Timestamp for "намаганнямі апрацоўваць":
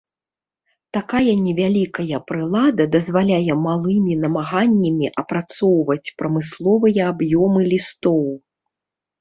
4.23-6.13